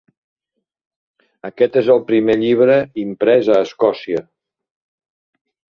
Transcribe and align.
Aquest 1.51 1.77
és 1.83 1.91
el 1.97 2.01
primer 2.09 2.39
llibre 2.45 2.81
imprès 3.05 3.55
a 3.55 3.61
Escòcia. 3.69 4.27